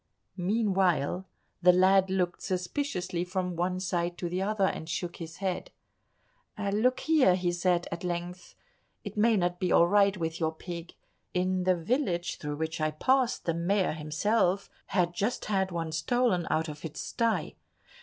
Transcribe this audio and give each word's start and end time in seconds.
Meanwhile 0.37 1.27
the 1.61 1.71
lad 1.71 2.09
looked 2.09 2.41
suspiciously 2.41 3.23
from 3.23 3.55
one 3.55 3.79
side 3.79 4.17
to 4.17 4.29
the 4.29 4.41
other, 4.41 4.65
and 4.65 4.89
shook 4.89 5.17
his 5.17 5.37
head. 5.37 5.69
"Look 6.57 7.01
here," 7.01 7.35
he 7.35 7.51
said 7.51 7.87
at 7.91 8.03
length, 8.03 8.55
"it 9.03 9.15
may 9.15 9.37
not 9.37 9.59
be 9.59 9.71
all 9.71 9.87
right 9.87 10.17
with 10.17 10.39
your 10.39 10.55
pig. 10.55 10.95
In 11.35 11.65
the 11.65 11.75
village 11.75 12.39
through 12.39 12.55
which 12.55 12.81
I 12.81 12.89
passed, 12.89 13.45
the 13.45 13.53
Mayor 13.53 13.91
himself 13.91 14.71
had 14.87 15.13
just 15.13 15.45
had 15.45 15.69
one 15.69 15.91
stolen 15.91 16.47
out 16.49 16.67
of 16.67 16.83
its 16.83 16.99
sty. 16.99 17.53